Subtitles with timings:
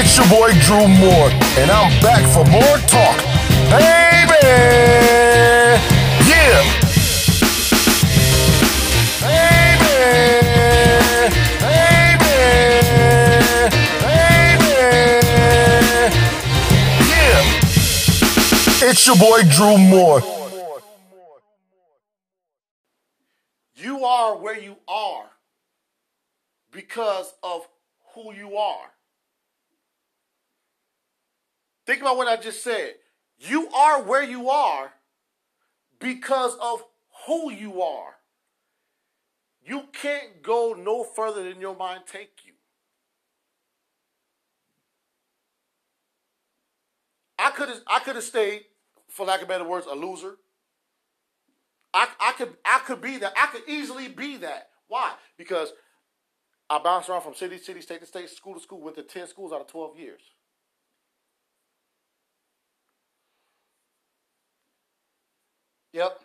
[0.00, 3.18] It's your boy Drew Moore, and I'm back for more talk.
[3.68, 4.46] Baby!
[6.24, 6.62] Yeah!
[9.20, 9.98] Baby!
[11.58, 12.38] Baby!
[14.06, 14.76] Baby!
[17.10, 17.42] Yeah!
[18.88, 20.22] It's your boy Drew Moore.
[23.74, 25.28] You are where you are
[26.70, 27.68] because of
[28.14, 28.92] who you are.
[31.88, 32.96] Think about what I just said.
[33.38, 34.92] You are where you are
[35.98, 36.84] because of
[37.26, 38.16] who you are.
[39.64, 42.52] You can't go no further than your mind take you.
[47.38, 48.64] I could have I could have stayed,
[49.08, 50.36] for lack of better words, a loser.
[51.94, 53.32] I, I could I could be that.
[53.34, 54.68] I could easily be that.
[54.88, 55.14] Why?
[55.38, 55.72] Because
[56.68, 59.02] I bounced around from city to city, state to state, school to school, went to
[59.02, 60.20] 10 schools out of 12 years.
[65.98, 66.20] Yep.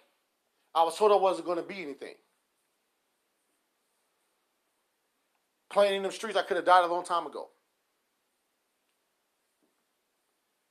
[0.76, 2.14] I was told I wasn't going to be anything.
[5.72, 7.50] Playing in the streets, I could have died a long time ago.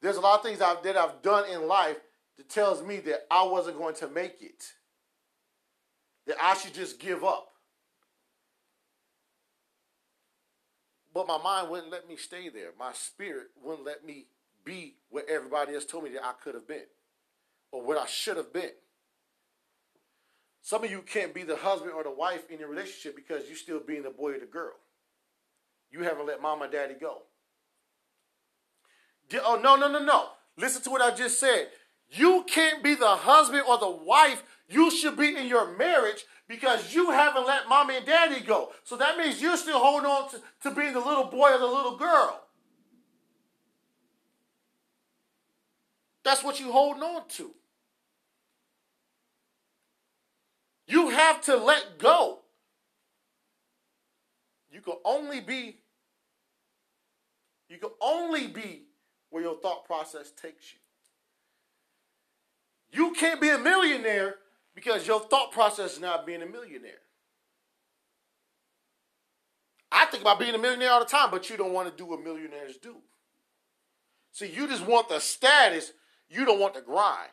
[0.00, 1.97] There's a lot of things I've, that I've done in life
[2.36, 4.73] that tells me that I wasn't going to make it.
[6.28, 7.48] That I should just give up.
[11.12, 12.70] But my mind wouldn't let me stay there.
[12.78, 14.27] My spirit wouldn't let me
[14.64, 16.86] be where everybody else told me that I could have been
[17.73, 18.70] or what I should have been.
[20.62, 23.56] Some of you can't be the husband or the wife in your relationship because you're
[23.56, 24.74] still being the boy or the girl.
[25.91, 27.22] You haven't let mama and daddy go.
[29.44, 30.28] Oh, no, no, no, no.
[30.56, 31.68] Listen to what I just said.
[32.10, 36.94] You can't be the husband or the wife you should be in your marriage because
[36.94, 38.70] you haven't let mommy and daddy go.
[38.84, 41.66] So that means you're still holding on to, to being the little boy or the
[41.66, 42.40] little girl.
[46.24, 47.51] That's what you're holding on to.
[50.92, 52.41] You have to let go.
[54.70, 55.79] You can only be
[57.70, 58.83] you can only be
[59.31, 60.81] where your thought process takes you.
[63.01, 64.35] You can't be a millionaire
[64.75, 67.01] because your thought process is not being a millionaire.
[69.91, 72.05] I think about being a millionaire all the time, but you don't want to do
[72.05, 72.97] what millionaires do.
[74.33, 75.92] See, you just want the status,
[76.29, 77.31] you don't want the grind.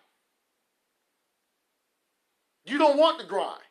[2.70, 3.62] You don't want the grind.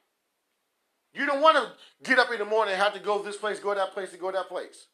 [1.14, 1.72] You don't want to
[2.04, 4.20] get up in the morning and have to go this place, go that place, and
[4.20, 4.88] go that place.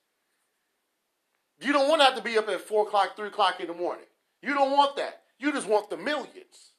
[1.60, 3.74] You don't want to have to be up at 4 o'clock, 3 o'clock in the
[3.74, 4.06] morning.
[4.42, 5.22] You don't want that.
[5.38, 6.72] You just want the millions.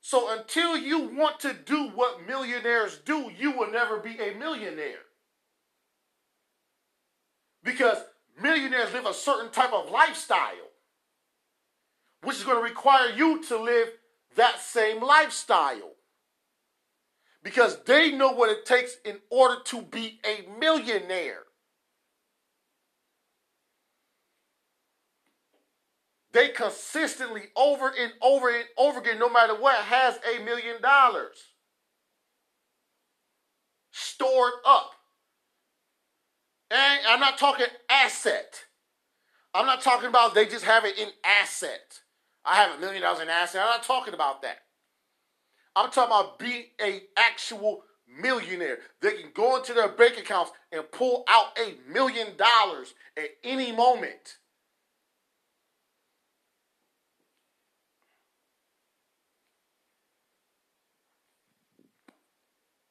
[0.00, 5.04] So until you want to do what millionaires do, you will never be a millionaire.
[7.62, 7.98] Because
[8.40, 10.69] millionaires live a certain type of lifestyle,
[12.22, 13.88] which is going to require you to live
[14.36, 15.92] that same lifestyle.
[17.42, 21.44] Because they know what it takes in order to be a millionaire.
[26.32, 31.38] They consistently, over and over and over again, no matter what, has a million dollars
[33.90, 34.92] stored up.
[36.70, 38.64] And I'm not talking asset.
[39.52, 42.00] I'm not talking about they just have it in asset.
[42.44, 43.56] I have a million dollars in assets.
[43.56, 44.58] I'm not talking about that.
[45.76, 47.84] I'm talking about being a actual
[48.20, 48.78] millionaire.
[49.00, 53.72] They can go into their bank accounts and pull out a million dollars at any
[53.72, 54.38] moment.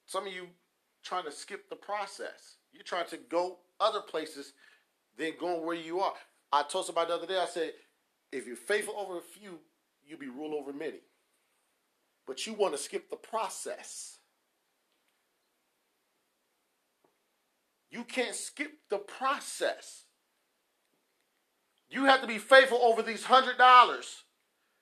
[0.06, 0.48] Some of you
[1.04, 2.56] trying to skip the process.
[2.74, 4.54] You're trying to go other places
[5.18, 6.14] than going where you are.
[6.52, 7.74] I told somebody the other day, I said,
[8.32, 9.60] if you're faithful over a few,
[10.06, 11.02] you'll be ruled over many.
[12.28, 14.18] But you want to skip the process.
[17.90, 20.04] You can't skip the process.
[21.90, 24.24] You have to be faithful over these hundred dollars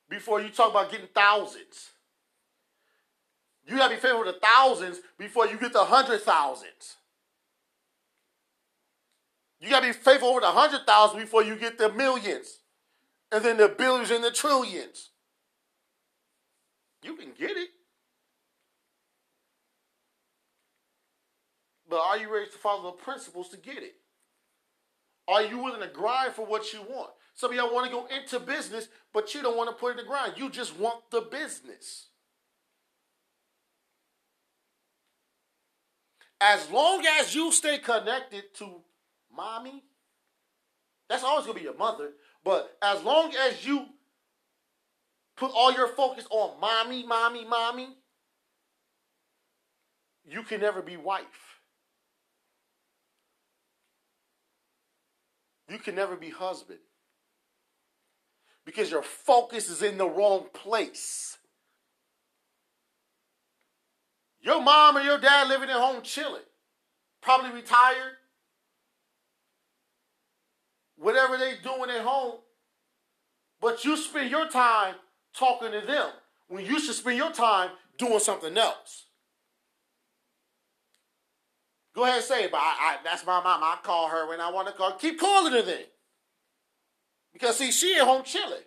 [0.09, 1.91] before you talk about getting thousands.
[3.65, 6.95] You got to be faithful to thousands before you get the hundred thousands.
[9.59, 12.59] You got to be faithful over the hundred thousand before you get the millions,
[13.31, 15.12] and then the billions and the trillions.
[17.03, 17.69] You can get it.
[21.89, 23.95] But are you ready to follow the principles to get it?
[25.27, 27.12] Are you willing to grind for what you want?
[27.33, 29.97] Some of y'all want to go into business, but you don't want to put in
[29.97, 30.33] the grind.
[30.38, 32.07] You just want the business.
[36.39, 38.81] as long as you stay connected to
[39.35, 39.83] mommy,
[41.09, 42.12] that's always gonna be your mother.
[42.47, 43.88] But as long as you
[45.35, 47.89] put all your focus on mommy, mommy, mommy,
[50.23, 51.59] you can never be wife.
[55.67, 56.79] You can never be husband.
[58.65, 61.38] Because your focus is in the wrong place.
[64.39, 66.47] Your mom or your dad living at home chilling,
[67.19, 68.13] probably retired,
[70.97, 72.35] whatever they doing at home,
[73.61, 74.95] but you spend your time
[75.33, 76.09] talking to them
[76.47, 79.05] when you should spend your time doing something else.
[81.95, 83.63] Go ahead and say it, but I, I, that's my mom.
[83.63, 84.91] I call her when I want to call.
[84.94, 85.85] Keep calling her then.
[87.33, 88.61] Because see, she at home chilling.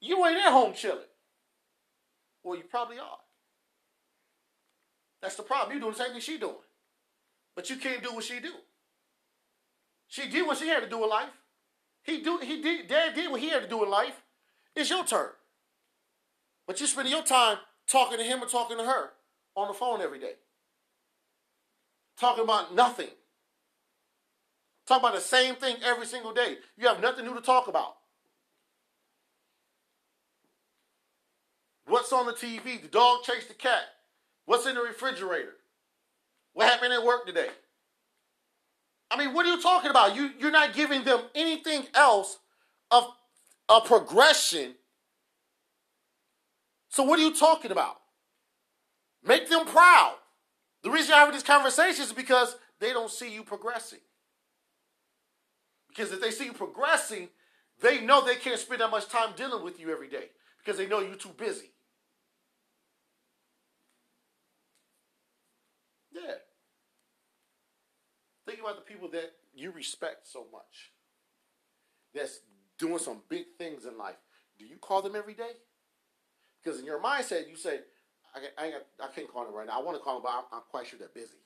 [0.00, 1.00] You ain't at home chilling.
[2.44, 3.18] Well, you probably are.
[5.20, 5.72] That's the problem.
[5.72, 6.54] You're doing the same thing she doing.
[7.56, 8.52] But you can't do what she do.
[10.08, 11.30] She did what she had to do in life.
[12.02, 14.22] He do he did dad did what he had to do in life.
[14.74, 15.30] It's your turn.
[16.66, 19.10] But you're spending your time talking to him or talking to her
[19.54, 20.34] on the phone every day.
[22.18, 23.08] Talking about nothing.
[24.86, 26.58] Talk about the same thing every single day.
[26.76, 27.96] You have nothing new to talk about.
[31.86, 32.80] What's on the TV?
[32.80, 33.82] The dog chased the cat.
[34.44, 35.54] What's in the refrigerator?
[36.52, 37.48] What happened at work today?
[39.10, 40.16] I mean, what are you talking about?
[40.16, 42.38] You you're not giving them anything else
[42.90, 43.06] of
[43.68, 44.74] a progression.
[46.88, 47.96] So what are you talking about?
[49.24, 50.14] Make them proud.
[50.82, 53.98] The reason you're having these conversations is because they don't see you progressing.
[55.88, 57.28] Because if they see you progressing,
[57.80, 60.26] they know they can't spend that much time dealing with you every day
[60.58, 61.72] because they know you're too busy.
[66.12, 66.34] Yeah.
[68.46, 70.92] Think about the people that you respect so much.
[72.14, 72.40] That's
[72.78, 74.16] doing some big things in life.
[74.58, 75.52] Do you call them every day?
[76.62, 77.80] Because in your mindset, you say,
[78.34, 79.78] I, I, I can't call them right now.
[79.78, 81.38] I want to call them, but I'm, I'm quite sure they're busy.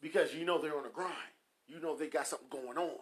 [0.00, 1.12] Because you know they're on the grind.
[1.68, 2.98] You know they got something going on.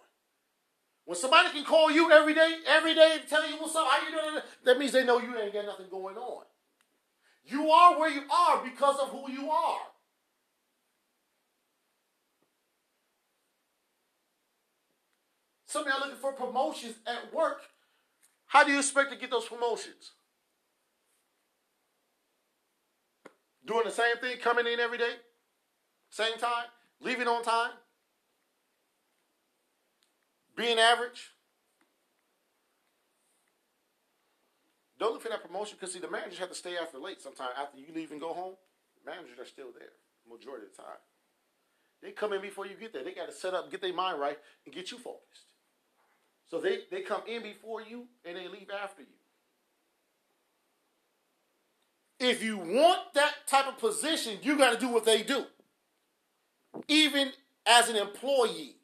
[1.05, 4.11] When somebody can call you every day, every day, tell you what's up, how you
[4.11, 6.43] doing, that means they know you ain't got nothing going on.
[7.43, 9.79] You are where you are because of who you are.
[15.65, 17.61] Some of y'all looking for promotions at work.
[18.47, 20.11] How do you expect to get those promotions?
[23.65, 25.13] Doing the same thing, coming in every day,
[26.09, 26.65] same time,
[26.99, 27.71] leaving on time,
[30.57, 31.31] being average.
[35.01, 37.49] Don't look for that promotion because see the managers have to stay after late sometimes
[37.59, 38.53] after you leave and go home.
[39.03, 39.89] Managers are still there
[40.29, 41.01] majority of the time.
[42.03, 43.03] They come in before you get there.
[43.03, 45.45] They got to set up, get their mind right, and get you focused.
[46.51, 49.07] So they, they come in before you and they leave after you.
[52.19, 55.45] If you want that type of position, you got to do what they do.
[56.87, 57.31] Even
[57.65, 58.75] as an employee.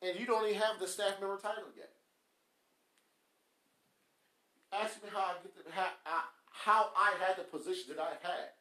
[0.00, 1.91] And you don't even have the staff member title yet.
[4.72, 5.92] Ask me how I get the, how,
[6.48, 8.56] how I had the position that I had.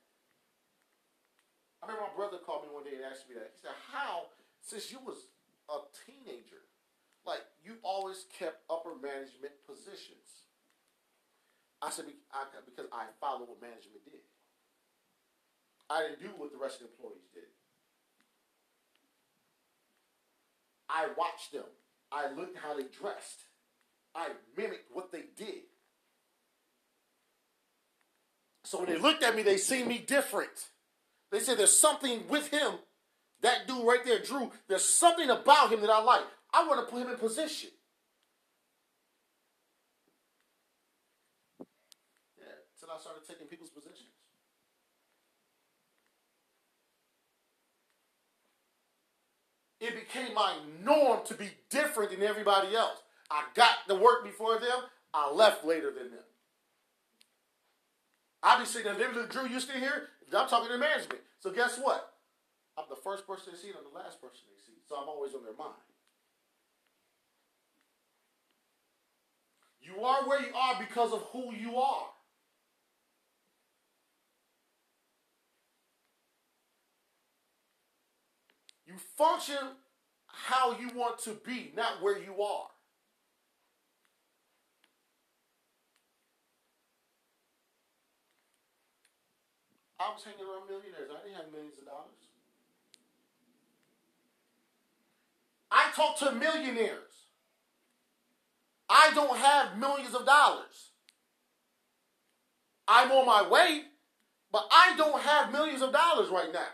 [1.81, 3.55] I remember my brother called me one day and asked me that.
[3.55, 4.27] He said, "How,
[4.59, 5.31] since you was
[5.71, 6.67] a teenager,
[7.25, 10.51] like you always kept upper management positions?"
[11.81, 12.05] I said,
[12.67, 14.21] "Because I followed what management did.
[15.89, 17.49] I didn't do what the rest of the employees did.
[20.91, 21.71] I watched them.
[22.11, 23.47] I looked how they dressed.
[24.13, 25.71] I mimicked what they did."
[28.71, 30.69] So when they looked at me, they see me different.
[31.29, 32.75] They said there's something with him.
[33.41, 36.21] That dude right there, Drew, there's something about him that I like.
[36.53, 37.71] I want to put him in position.
[42.39, 44.07] Yeah, until I started taking people's positions.
[49.81, 52.99] It became my norm to be different than everybody else.
[53.29, 54.79] I got to work before them.
[55.13, 56.23] I left later than them.
[58.65, 60.09] Sitting there, look, Drew, you still here?
[60.33, 61.21] I'm talking to management.
[61.39, 62.13] So guess what?
[62.77, 64.79] I'm the first person they see and I'm the last person they see.
[64.87, 65.75] So I'm always on their mind.
[69.81, 72.07] You are where you are because of who you are.
[78.85, 79.57] You function
[80.27, 82.67] how you want to be, not where you are.
[90.01, 91.09] I was hanging around millionaires.
[91.11, 92.21] I didn't have millions of dollars.
[95.69, 97.27] I talk to millionaires.
[98.89, 100.89] I don't have millions of dollars.
[102.87, 103.83] I'm on my way,
[104.51, 106.67] but I don't have millions of dollars right now.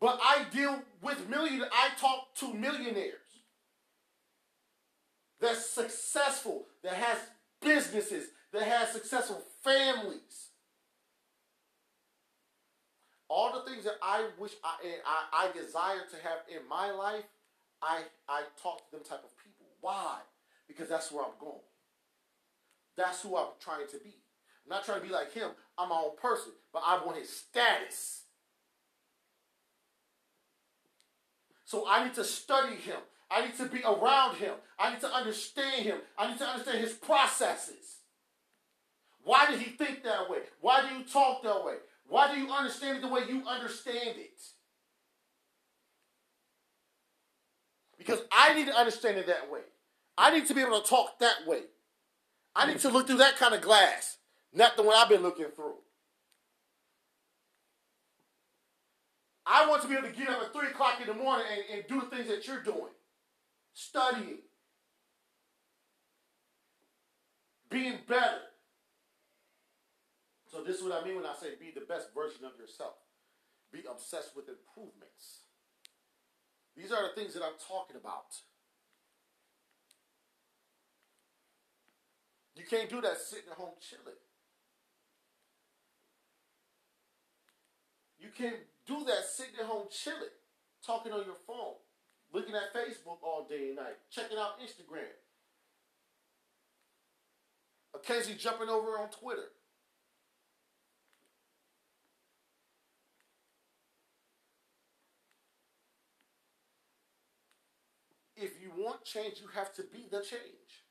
[0.00, 1.64] But I deal with million.
[1.72, 3.14] I talk to millionaires
[5.40, 7.18] that's successful, that has
[7.60, 10.50] businesses, that has successful families.
[13.28, 17.24] All the things that I wish I, I, I desire to have in my life,
[17.82, 19.66] I, I talk to them type of people.
[19.80, 20.18] Why?
[20.68, 21.66] Because that's where I'm going.
[22.96, 24.14] That's who I'm trying to be.
[24.64, 25.50] I'm not trying to be like him.
[25.76, 28.22] I'm my own person, but I want his status.
[31.64, 32.96] So I need to study him.
[33.28, 34.54] I need to be around him.
[34.78, 35.98] I need to understand him.
[36.16, 37.95] I need to understand his processes.
[39.26, 40.38] Why did he think that way?
[40.60, 41.74] Why do you talk that way?
[42.06, 44.40] Why do you understand it the way you understand it?
[47.98, 49.62] Because I need to understand it that way.
[50.16, 51.62] I need to be able to talk that way.
[52.54, 54.18] I need to look through that kind of glass,
[54.54, 55.74] not the one I've been looking through.
[59.44, 61.78] I want to be able to get up at 3 o'clock in the morning and,
[61.80, 62.92] and do the things that you're doing.
[63.74, 64.38] Studying.
[67.68, 68.38] Being better.
[70.56, 72.96] So this is what I mean when I say be the best version of yourself.
[73.70, 75.44] Be obsessed with improvements.
[76.74, 78.32] These are the things that I'm talking about.
[82.54, 84.16] You can't do that sitting at home chilling.
[88.18, 90.32] You can't do that sitting at home chilling,
[90.82, 91.76] talking on your phone,
[92.32, 95.12] looking at Facebook all day and night, checking out Instagram,
[97.94, 99.52] occasionally jumping over on Twitter.
[108.76, 110.84] Want change, you have to be the change.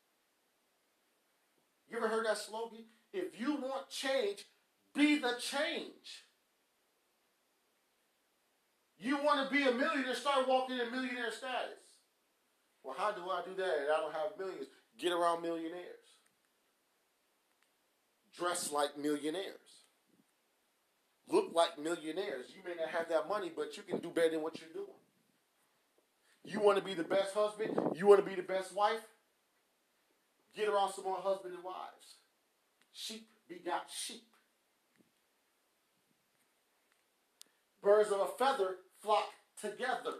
[1.88, 2.84] You ever heard that slogan?
[3.12, 4.44] If you want change,
[4.94, 6.24] be the change.
[8.98, 11.78] You want to be a millionaire, start walking in millionaire status.
[12.82, 13.78] Well, how do I do that?
[13.80, 14.66] And I don't have millions.
[14.98, 15.84] Get around millionaires.
[18.36, 19.84] Dress like millionaires.
[21.28, 22.46] Look like millionaires.
[22.54, 24.95] You may not have that money, but you can do better than what you're doing.
[26.46, 27.76] You want to be the best husband?
[27.96, 29.00] You want to be the best wife?
[30.54, 32.18] Get around some more husband and wives.
[32.92, 34.22] Sheep begot sheep.
[37.82, 39.26] Birds of a feather flock
[39.60, 40.18] together.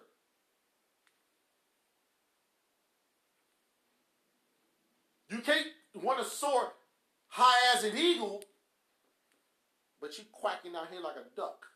[5.30, 6.72] You can't want to soar
[7.28, 8.42] high as an eagle,
[10.00, 11.66] but you quacking out here like a duck.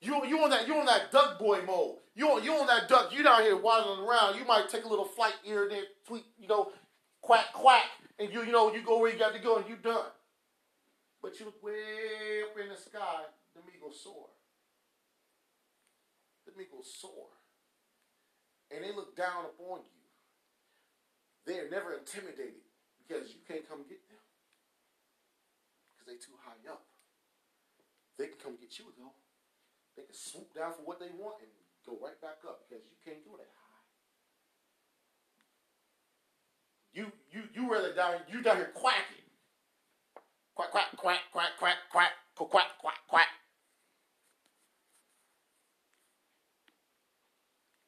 [0.00, 1.96] You you on that you on that duck boy mode.
[2.14, 3.12] You on you on that duck.
[3.12, 4.38] You down here waddling around.
[4.38, 6.72] You might take a little flight here and there, tweet, you know,
[7.20, 7.84] quack quack,
[8.18, 10.06] and you you know you go where you got to go and you done.
[11.22, 14.28] But you look way up in the sky, the eagles soar.
[16.46, 17.28] The eagles soar.
[18.70, 20.00] And they look down upon you.
[21.44, 22.64] They are never intimidated
[22.96, 24.22] because you can't come get them.
[25.92, 26.84] Because they too high up.
[28.16, 29.12] They can come get you though.
[30.00, 31.50] They can swoop down for what they want and
[31.84, 33.84] go right back up because you can't go that high.
[36.94, 39.28] You you you rather down you down here quacking.
[40.54, 43.28] Quack, quack, quack, quack, quack, quack, quack, quack, quack, quack.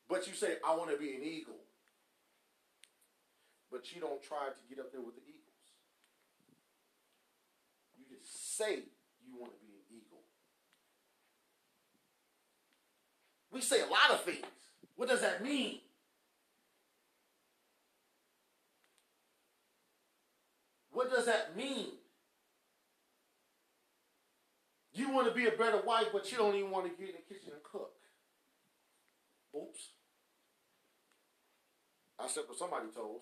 [0.07, 1.65] But you say, I want to be an eagle.
[3.71, 5.73] But you don't try to get up there with the eagles.
[7.97, 8.85] You just say
[9.25, 10.03] you want to be an eagle.
[13.53, 14.45] We say a lot of things.
[14.97, 15.79] What does that mean?
[20.93, 21.87] What does that mean?
[24.95, 27.15] You want to be a better wife, but you don't even want to get in
[27.17, 27.93] the kitchen and cook.
[29.57, 29.89] Oops.
[32.19, 33.21] I said what somebody told.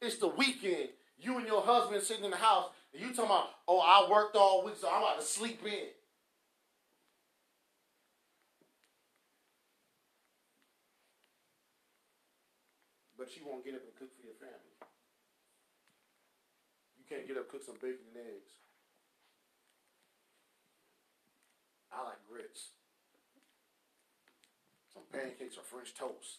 [0.00, 0.90] It's the weekend.
[1.18, 4.36] You and your husband sitting in the house, and you talking about, oh, I worked
[4.36, 5.88] all week, so I'm about to sleep in.
[13.20, 14.80] But you won't get up and cook for your family.
[16.96, 18.52] You can't get up cook some bacon and eggs.
[21.92, 22.70] I like grits.
[24.94, 26.38] Some pancakes or French toast.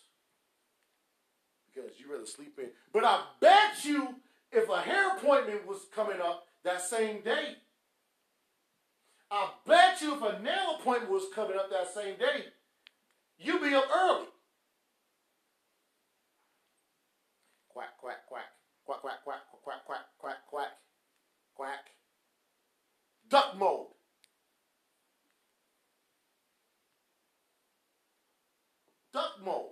[1.71, 2.71] because you rather sleep in.
[2.91, 4.15] But I bet you
[4.51, 7.57] if a hair appointment was coming up that same day,
[9.29, 12.45] I bet you if a nail appointment was coming up that same day,
[13.37, 14.25] you'd be up early.
[18.01, 18.45] Quack, quack,
[18.99, 19.23] quack.
[19.23, 20.71] Quack, quack, quack, quack, quack, quack,
[21.55, 21.91] quack.
[23.29, 23.87] Duck mode.
[29.13, 29.71] Duck mode.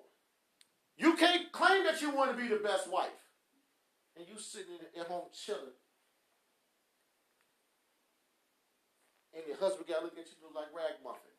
[0.97, 3.09] You can't claim that you want to be the best wife.
[4.17, 5.75] And you sitting at home chilling.
[9.33, 11.31] And your husband got to look at you like ragmuffin.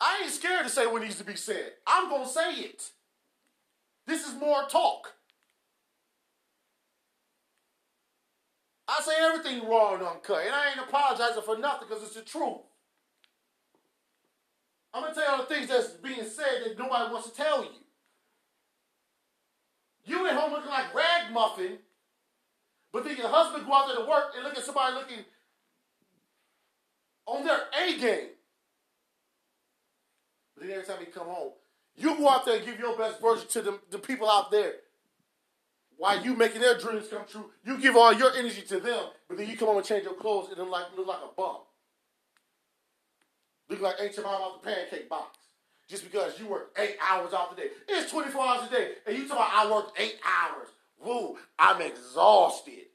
[0.00, 1.72] I ain't scared to say what needs to be said.
[1.86, 2.90] I'm going to say it.
[4.06, 5.14] This is more talk.
[8.88, 12.22] I say everything raw and uncut, and I ain't apologizing for nothing because it's the
[12.22, 12.58] truth.
[14.94, 17.64] I'm gonna tell you all the things that's being said that nobody wants to tell
[17.64, 17.70] you.
[20.04, 21.78] You at home looking like ragmuffin,
[22.92, 25.24] but then your husband go out there to work and look at somebody looking
[27.26, 28.28] on their A game.
[30.54, 31.52] But then every time he come home,
[31.96, 34.74] you go out there and give your best version to the, the people out there.
[35.96, 39.38] While you making their dreams come true, you give all your energy to them, but
[39.38, 41.56] then you come home and change your clothes and then like look like a bum.
[43.68, 45.38] Look like Mom out the pancake box.
[45.88, 47.68] Just because you work eight hours out the day.
[47.88, 48.90] It's 24 hours a day.
[49.06, 50.68] And you talk about I worked eight hours.
[50.98, 52.86] Woo, I'm exhausted.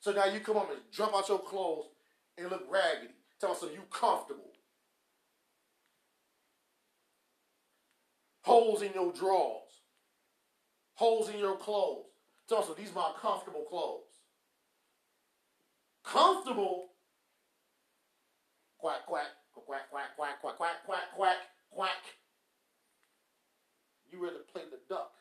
[0.00, 1.86] So now you come home and jump out your clothes
[2.38, 3.12] and look raggedy.
[3.40, 4.49] Tell us so you comfortable.
[8.42, 9.70] Holes in your drawers.
[10.94, 12.06] Holes in your clothes.
[12.48, 14.04] Tell us so these are my comfortable clothes.
[16.04, 16.88] Comfortable.
[18.78, 21.36] Quack, quack, quack, quack, quack, quack, quack, quack, quack,
[21.70, 21.90] quack.
[24.10, 25.12] You rather play the duck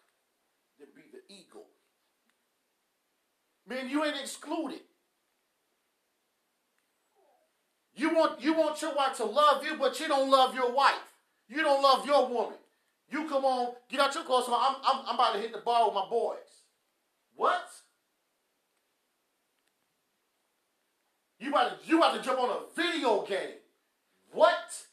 [0.79, 1.67] than be the eagle.
[3.67, 4.79] Man, you ain't excluded.
[7.93, 11.13] You want you want your wife to love you, but you don't love your wife.
[11.49, 12.58] You don't love your woman.
[13.11, 14.45] You come on, get out your clothes.
[14.47, 16.37] I'm, I'm, I'm about to hit the bar with my boys.
[17.35, 17.67] What?
[21.39, 23.57] You about to you about to jump on a video game.
[24.31, 24.85] What?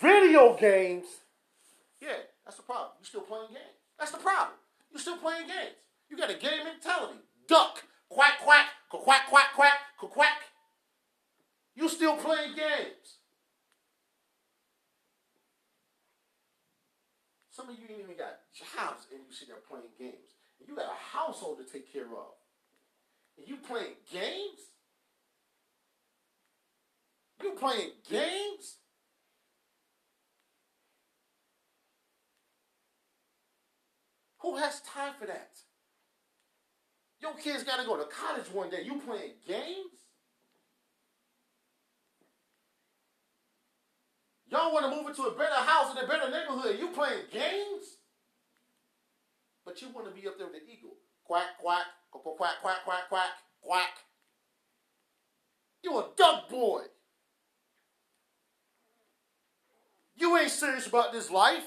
[0.00, 1.06] Video games?
[2.00, 2.08] Yeah,
[2.44, 2.90] that's the problem.
[2.98, 3.78] You still playing games.
[3.98, 4.56] That's the problem.
[4.92, 5.76] You still playing games.
[6.10, 7.18] You got a game mentality.
[7.46, 10.42] Duck, quack, quack, quack, quack, quack, quack.
[11.76, 13.18] You still playing games.
[17.52, 20.32] Some of you ain't even got jobs and you sit there playing games.
[20.58, 22.32] And you got a household to take care of.
[23.36, 24.72] And you playing games?
[27.42, 28.78] You playing games?
[34.38, 35.50] Who has time for that?
[37.20, 38.82] Your kids got to go to college one day.
[38.82, 40.01] You playing games?
[44.52, 46.76] Y'all want to move into a better house in a better neighborhood.
[46.78, 47.96] You playing games?
[49.64, 50.92] But you want to be up there with the eagle.
[51.24, 53.30] Quack, quack, quack, quack, quack, quack, quack,
[53.62, 53.94] quack.
[55.82, 56.82] You a duck boy.
[60.16, 61.66] You ain't serious about this life.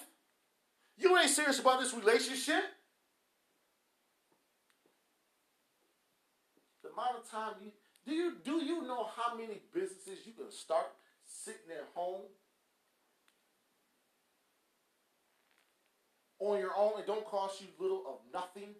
[0.95, 2.63] You ain't serious about this relationship.
[6.83, 7.71] The amount of time you
[8.05, 10.85] do you do you know how many businesses you can start
[11.25, 12.21] sitting at home
[16.53, 18.75] on your own it don't cost you little of nothing?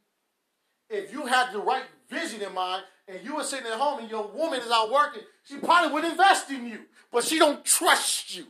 [0.89, 4.09] If you had the right vision in mind and you were sitting at home and
[4.09, 8.35] your woman is out working, she probably would invest in you, but she don't trust
[8.35, 8.45] you.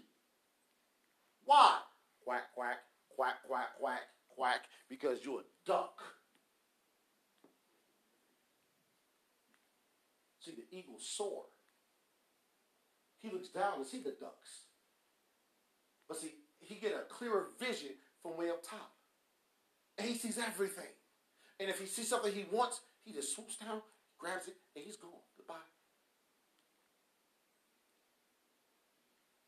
[1.45, 1.77] Why?
[2.23, 2.77] Quack, quack,
[3.15, 4.01] quack, quack, quack,
[4.35, 6.01] quack, because you're a duck.
[10.41, 11.43] See, the eagle soar.
[13.21, 14.65] He looks down and see the ducks.
[16.07, 18.94] But see, he get a clearer vision from way up top.
[19.97, 20.91] And he sees everything.
[21.59, 23.81] And if he sees something he wants, he just swoops down,
[24.17, 25.11] grabs it, and he's gone.
[25.37, 25.55] Goodbye.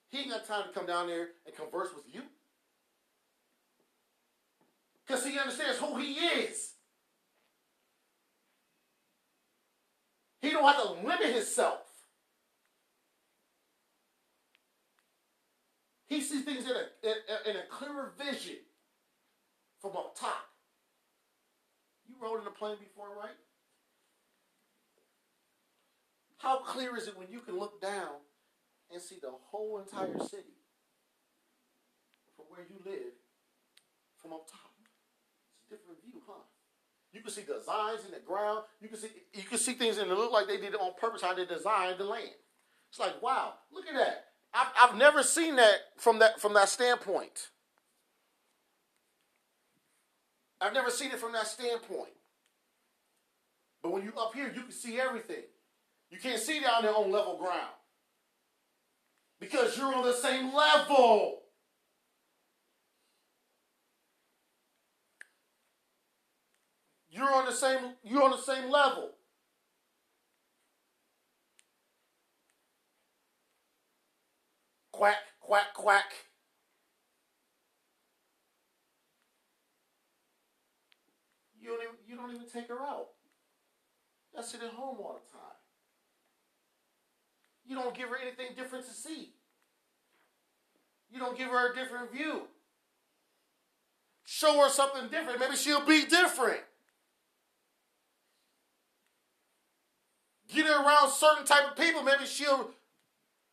[0.09, 2.21] He ain't got time to come down there and converse with you.
[5.05, 6.73] Because he understands who he is.
[10.41, 11.79] He don't have to limit himself.
[16.07, 18.55] He sees things in a, in, in a clearer vision
[19.87, 20.49] from up top.
[22.07, 23.37] You rode in a plane before, right?
[26.37, 28.19] How clear is it when you can look down
[28.91, 30.59] and see the whole entire city
[32.35, 33.13] from where you live
[34.21, 34.71] from up top.
[35.55, 36.43] It's a different view, huh?
[37.11, 38.63] You can see designs in the ground.
[38.81, 40.91] You can see you can see things and it look like they did it on
[40.99, 42.29] purpose how they designed the land.
[42.89, 44.25] It's like wow, look at that.
[44.53, 47.49] I've, I've never seen that from that from that standpoint.
[50.59, 52.13] I've never seen it from that standpoint.
[53.83, 55.43] But when you up here, you can see everything.
[56.09, 57.73] You can't see down there on level ground.
[59.39, 61.41] Because you're on the same level.
[67.09, 69.11] You're on the same you're on the same level.
[74.91, 76.26] Quack, quack, quack.
[81.67, 83.07] You don't even you don't even take her out.
[84.37, 85.57] I sit at home all the time.
[87.65, 89.33] You don't give her anything different to see.
[91.11, 92.43] You don't give her a different view.
[94.23, 95.41] Show her something different.
[95.41, 96.61] Maybe she'll be different.
[100.47, 102.01] Get her around certain type of people.
[102.01, 102.69] Maybe she'll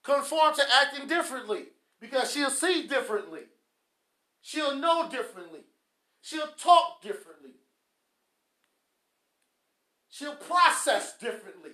[0.04, 1.64] conform to acting differently
[2.00, 3.42] because she'll see differently.
[4.40, 5.62] She'll know differently.
[6.20, 7.54] She'll talk differently.
[10.14, 11.72] She'll process differently.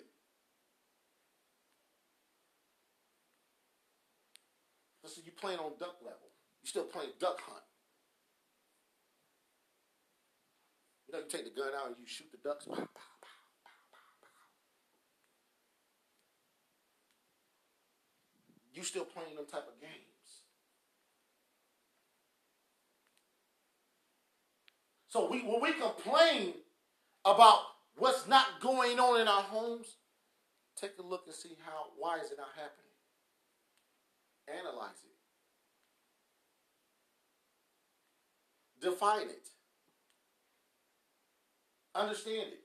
[5.04, 6.30] Listen, you playing on duck level.
[6.62, 7.62] You still playing duck hunt.
[11.06, 12.66] You know, you take the gun out and you shoot the ducks.
[18.72, 19.92] You still playing them type of games.
[25.08, 26.54] So we when we complain
[27.26, 27.58] about
[28.00, 29.96] what's not going on in our homes,
[30.74, 32.86] take a look and see how why is it not happening.
[34.48, 35.10] Analyze it.
[38.80, 39.48] Define it.
[41.94, 42.64] Understand it.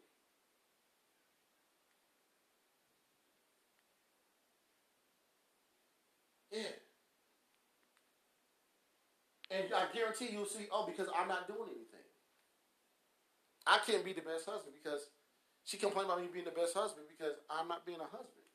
[6.52, 6.62] Yeah.
[9.52, 12.00] And I guarantee you'll see, oh, because I'm not doing anything.
[13.68, 15.10] I can't be the best husband because
[15.66, 18.46] she complained about me being the best husband because I'm not being a husband.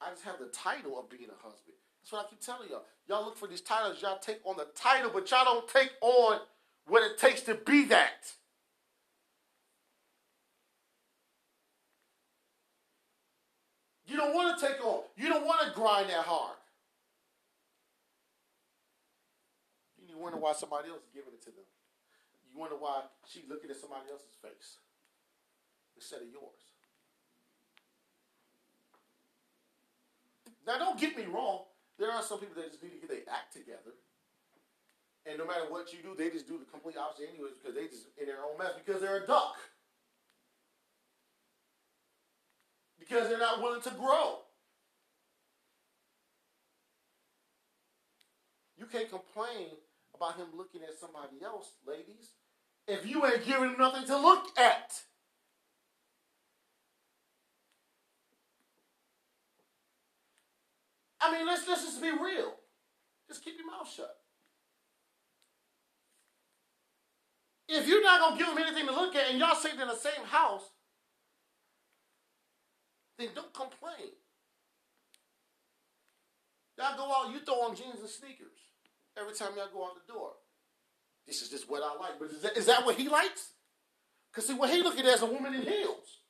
[0.00, 1.74] I just have the title of being a husband.
[2.00, 2.84] That's what I keep telling y'all.
[3.08, 6.38] Y'all look for these titles, y'all take on the title, but y'all don't take on
[6.86, 8.32] what it takes to be that.
[14.06, 16.56] You don't want to take on, you don't want to grind that hard.
[20.08, 21.64] You wonder why somebody else is giving it to them.
[22.60, 24.76] Wonder why she's looking at somebody else's face
[25.96, 26.60] instead of yours.
[30.66, 31.64] Now, don't get me wrong.
[31.98, 33.96] There are some people that just need to get their act together.
[35.24, 37.88] And no matter what you do, they just do the complete opposite anyways because they
[37.88, 39.56] just in their own mess because they're a duck.
[42.98, 44.44] Because they're not willing to grow.
[48.76, 49.80] You can't complain
[50.14, 52.36] about him looking at somebody else, ladies,
[52.90, 55.02] if you ain't giving nothing to look at.
[61.20, 62.54] I mean, let's, let's just be real.
[63.28, 64.16] Just keep your mouth shut.
[67.68, 69.86] If you're not going to give him anything to look at and y'all sitting in
[69.86, 70.64] the same house,
[73.18, 74.10] then don't complain.
[76.76, 78.58] Y'all go out, you throw on jeans and sneakers
[79.16, 80.32] every time y'all go out the door.
[81.26, 82.18] This is just what I like.
[82.18, 83.52] But is that, is that what he likes?
[84.30, 86.20] Because see, what he looking at is a woman in heels.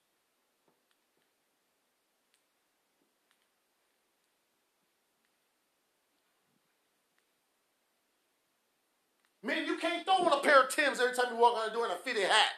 [9.42, 11.74] Man, you can't throw on a pair of Tims every time you walk out the
[11.74, 12.52] door in a fitted hat.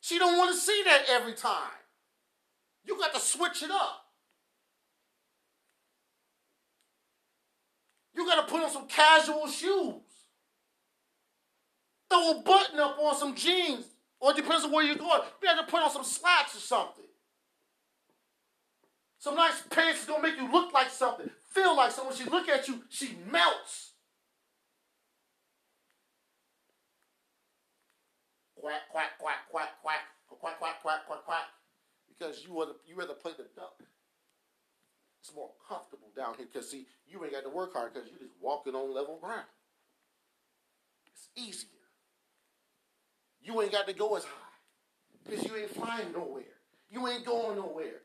[0.00, 1.70] She don't want to see that every time.
[2.84, 4.04] You got to switch it up.
[8.14, 10.03] You got to put on some casual shoes.
[12.14, 13.86] Throw a button up on some jeans.
[14.20, 15.22] Or it depends on where you're going.
[15.42, 17.04] You have to put on some slacks or something.
[19.18, 21.28] Some nice pants is to make you look like something.
[21.52, 22.14] Feel like someone.
[22.14, 23.92] When she look at you, she melts.
[28.60, 31.44] Quack, quack, quack, quack, quack, quack, quack, quack, quack, quack.
[32.08, 33.74] Because you rather, you rather play the duck.
[35.20, 38.20] It's more comfortable down here because, see, you ain't got to work hard because you're
[38.20, 39.46] just walking on level ground.
[41.06, 41.73] It's easier.
[43.44, 44.56] You ain't got to go as high
[45.22, 46.56] because you ain't flying nowhere.
[46.88, 48.00] You ain't going nowhere.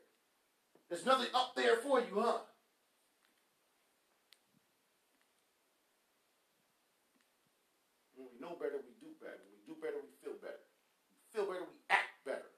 [0.90, 2.44] There's nothing up there for you, huh?
[8.12, 9.40] When we know better, we do better.
[9.40, 10.60] When we do better, we feel better.
[10.60, 12.52] We feel better, we act better.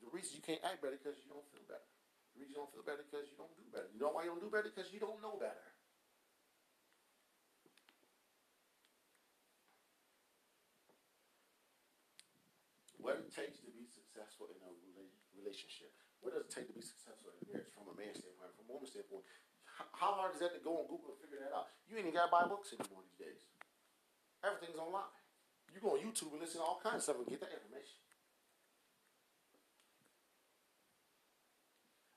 [0.00, 1.84] The reason you can't act better because you don't feel better.
[2.32, 3.92] The reason you don't feel better because you don't do better.
[3.92, 4.72] You know why you don't do better?
[4.72, 5.68] Because you don't know better.
[13.08, 14.68] What it takes to be successful in a
[15.32, 15.96] relationship.
[16.20, 18.68] What does it take to be successful in a marriage from a man's standpoint, from
[18.68, 19.24] a woman's standpoint?
[19.96, 21.72] How hard is that to go on Google and figure that out?
[21.88, 23.48] You ain't even got to buy books anymore these days.
[24.44, 25.08] Everything's online.
[25.72, 27.96] You go on YouTube and listen to all kinds of stuff and get that information.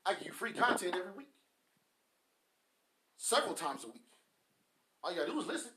[0.03, 1.31] I give you free content every week.
[3.15, 4.11] Several times a week.
[4.99, 5.71] All you gotta do is listen.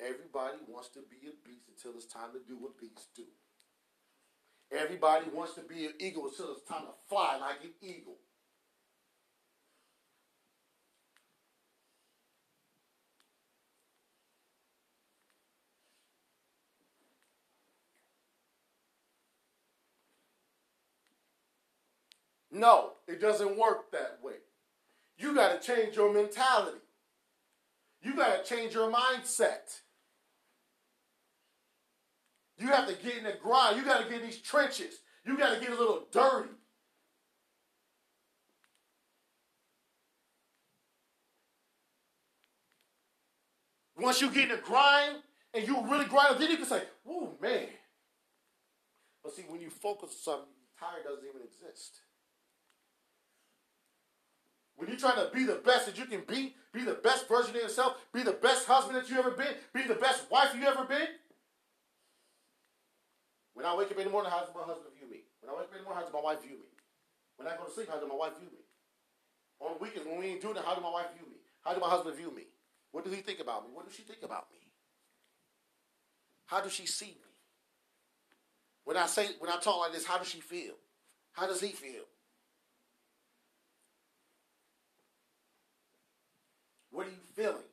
[0.00, 3.24] Everybody wants to be a beast until it's time to do what beasts do.
[4.72, 8.16] Everybody wants to be an eagle until it's time to fly like an eagle.
[22.50, 24.34] No, it doesn't work that way.
[25.18, 26.78] You got to change your mentality.
[28.02, 29.80] You got to change your mindset.
[32.58, 33.76] You have to get in the grind.
[33.76, 34.94] You got to get in these trenches.
[35.24, 36.50] You got to get a little dirty.
[43.98, 45.16] Once you get in the grind
[45.54, 47.68] and you really grind, then you can say, "Whoa, man."
[49.22, 52.00] But see, when you focus on something, tired doesn't even exist.
[54.76, 57.56] When you're trying to be the best that you can be, be the best version
[57.56, 60.66] of yourself, be the best husband that you ever been, be the best wife you
[60.66, 61.08] ever been.
[63.54, 65.24] When I wake up in the morning, how does my husband view me?
[65.40, 66.68] When I wake up in the morning, how does my wife view me?
[67.36, 68.60] When I go to sleep, how does my wife view me?
[69.60, 71.40] On the weekends, when we ain't doing it, how does my wife view me?
[71.64, 72.44] How does my husband view me?
[72.92, 73.72] What does he think about me?
[73.72, 74.60] What does she think about me?
[76.44, 77.32] How does she see me?
[78.84, 80.74] When I say, when I talk like this, how does she feel?
[81.32, 82.04] How does he feel?
[86.96, 87.68] What are you feeling?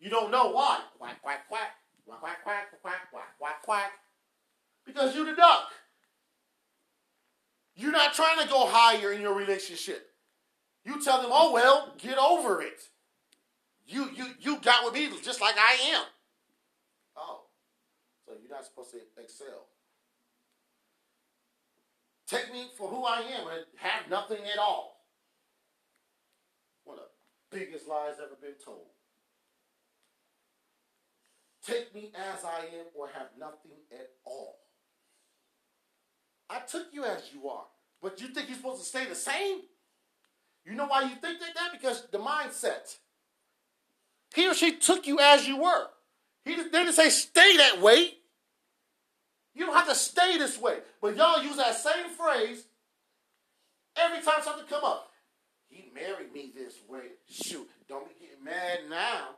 [0.00, 0.80] You don't know why.
[0.98, 1.70] Quack, quack, quack.
[2.04, 3.92] Quack, quack, quack, quack, quack, quack, quack.
[4.84, 5.70] Because you're the duck.
[7.76, 10.08] You're not trying to go higher in your relationship.
[10.84, 12.80] You tell them, oh well, get over it.
[13.86, 16.04] You you you got with me just like I am.
[17.16, 17.42] Oh.
[18.26, 19.68] So you're not supposed to excel.
[22.26, 24.99] Take me for who I am and have nothing at all.
[27.50, 28.86] Biggest lies ever been told.
[31.66, 34.56] Take me as I am or have nothing at all.
[36.48, 37.66] I took you as you are,
[38.00, 39.60] but you think you're supposed to stay the same?
[40.64, 41.72] You know why you think like that?
[41.72, 42.96] Because the mindset.
[44.34, 45.86] He or she took you as you were.
[46.44, 48.14] He they didn't say stay that way.
[49.54, 50.78] You don't have to stay this way.
[51.02, 52.64] But y'all use that same phrase
[53.96, 55.09] every time something come up.
[55.70, 57.12] He married me this way.
[57.28, 59.36] Shoot, don't be getting mad now.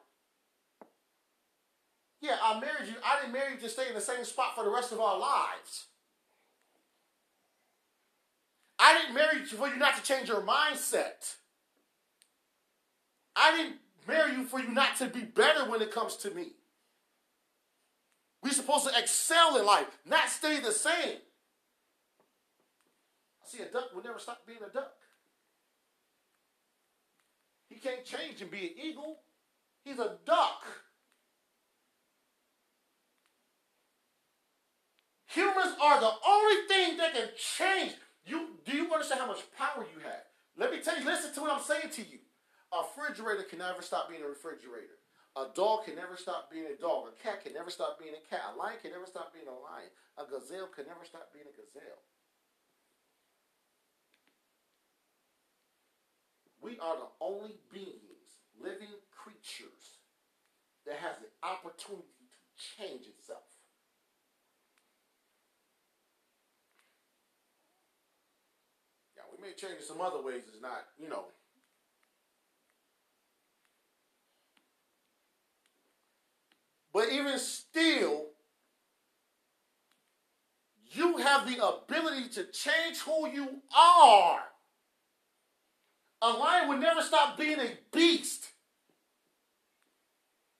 [2.22, 2.94] Yeah, I married you.
[3.04, 5.18] I didn't marry you to stay in the same spot for the rest of our
[5.18, 5.86] lives.
[8.78, 11.34] I didn't marry you for you not to change your mindset.
[13.36, 13.76] I didn't
[14.08, 16.52] marry you for you not to be better when it comes to me.
[18.42, 21.18] We're supposed to excel in life, not stay the same.
[23.42, 24.92] I see a duck will never stop being a duck.
[27.72, 29.20] He can't change and be an eagle.
[29.84, 30.62] He's a duck.
[35.28, 37.92] Humans are the only thing that can change.
[38.26, 40.28] You do you understand how much power you have?
[40.56, 42.20] Let me tell you, listen to what I'm saying to you.
[42.72, 45.00] A refrigerator can never stop being a refrigerator.
[45.34, 47.08] A dog can never stop being a dog.
[47.08, 48.52] A cat can never stop being a cat.
[48.52, 49.88] A lion can never stop being a lion.
[50.20, 52.04] A gazelle can never stop being a gazelle.
[56.62, 59.98] We are the only beings, living creatures,
[60.86, 62.38] that has the opportunity to
[62.78, 63.42] change itself.
[69.16, 70.42] Now, we may change it some other ways.
[70.48, 71.26] It's not, you know,
[76.92, 78.26] But even still,
[80.90, 84.42] you have the ability to change who you are.
[86.22, 88.46] A lion would never stop being a beast.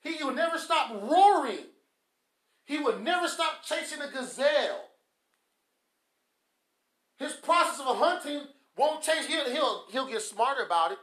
[0.01, 1.65] He would never stop roaring.
[2.65, 4.89] He would never stop chasing a gazelle.
[7.17, 8.41] His process of hunting
[8.77, 9.27] won't change.
[9.27, 10.97] He'll, he'll, he'll get smarter about it.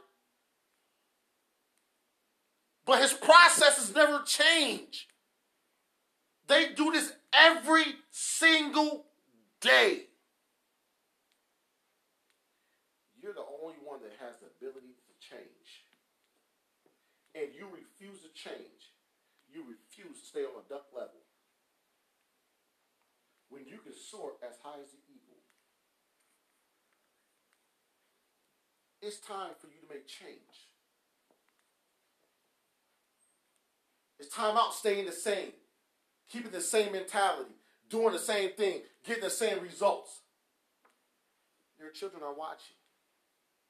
[2.85, 5.07] But his processes never change.
[6.47, 9.05] They do this every single
[9.61, 10.03] day.
[13.21, 15.85] You're the only one that has the ability to change.
[17.33, 18.91] And you refuse to change.
[19.51, 21.21] You refuse to stay on a duck level.
[23.49, 25.39] When you can soar as high as the eagle,
[29.01, 30.71] it's time for you to make change.
[34.19, 35.51] It's time out staying the same,
[36.31, 37.55] keeping the same mentality,
[37.89, 40.19] doing the same thing, getting the same results.
[41.79, 42.77] Your children are watching.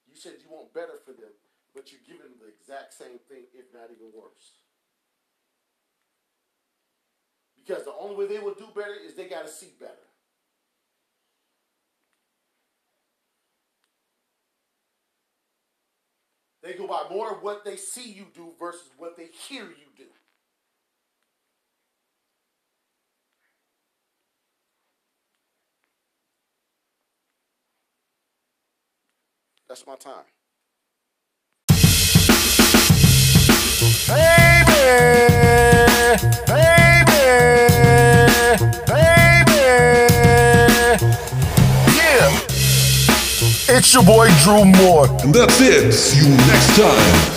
[0.06, 1.32] You said you want better for them,
[1.74, 4.62] but you're giving them the exact same thing, if not even worse.
[7.56, 9.92] Because the only way they will do better is they got to see better.
[16.62, 19.88] They go by more of what they see you do versus what they hear you
[19.96, 20.04] do.
[29.68, 30.31] That's my time.
[43.74, 45.08] It's your boy Drew Moore.
[45.22, 45.92] And that's it.
[45.92, 47.31] See you next time.